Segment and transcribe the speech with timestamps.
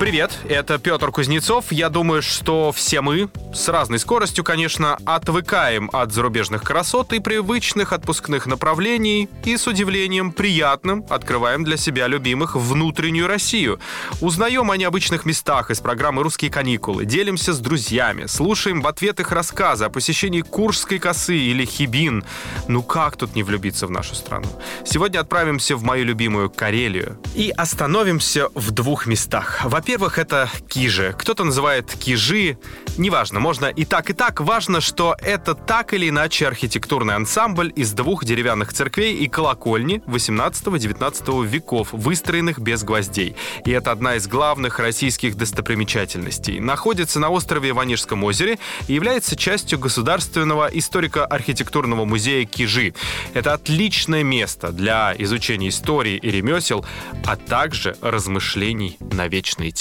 [0.00, 1.72] Привет, это Петр Кузнецов.
[1.72, 7.92] Я думаю, что все мы, с разной скоростью, конечно, отвыкаем от зарубежных красот и привычных
[7.92, 13.78] отпускных направлений и с удивлением приятным открываем для себя любимых внутреннюю Россию.
[14.22, 19.32] Узнаем о необычных местах из программы «Русские каникулы», делимся с друзьями, слушаем в ответ их
[19.32, 22.24] рассказы о посещении Куршской косы или Хибин.
[22.68, 24.48] Ну как тут не влюбиться в нашу страну?
[24.86, 29.60] Сегодня отправимся в мою любимую Карелию и остановимся в двух местах.
[29.62, 31.14] Во-первых, во-первых, это кижи.
[31.18, 32.58] Кто-то называет кижи.
[32.96, 34.40] Неважно, можно и так, и так.
[34.40, 41.44] Важно, что это так или иначе архитектурный ансамбль из двух деревянных церквей и колокольни 18-19
[41.44, 43.34] веков, выстроенных без гвоздей.
[43.64, 46.60] И это одна из главных российских достопримечательностей.
[46.60, 52.94] Находится на острове Ванежском озере и является частью Государственного историко-архитектурного музея Кижи.
[53.34, 56.86] Это отличное место для изучения истории и ремесел,
[57.24, 59.79] а также размышлений на вечные темы.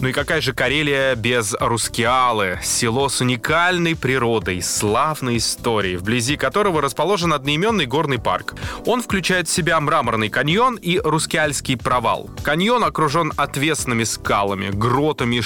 [0.00, 2.60] Ну и какая же Карелия без Рускеалы?
[2.62, 8.54] Село с уникальной природой, славной историей, вблизи которого расположен одноименный горный парк.
[8.84, 12.28] Он включает в себя мраморный каньон и Рускеальский провал.
[12.42, 15.40] Каньон окружен отвесными скалами, гротами,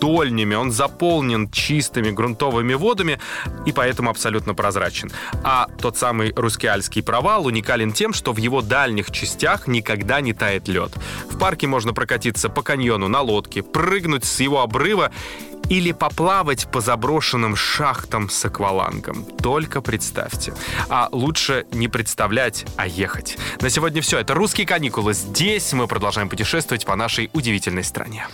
[0.00, 3.18] штольнями, он заполнен чистыми грунтовыми водами
[3.66, 5.10] и поэтому абсолютно прозрачен.
[5.44, 10.68] А тот самый Рускеальский провал уникален тем, что в его дальних частях никогда не тает
[10.68, 10.92] лед.
[11.28, 15.10] В парке можно прокатиться по каньону на лодке, прыгнуть с его обрыва
[15.68, 19.24] или поплавать по заброшенным шахтам с аквалангом.
[19.24, 20.52] Только представьте.
[20.88, 23.38] А лучше не представлять, а ехать.
[23.60, 24.18] На сегодня все.
[24.18, 25.14] Это «Русские каникулы».
[25.14, 28.26] Здесь мы продолжаем путешествовать по нашей удивительной стране.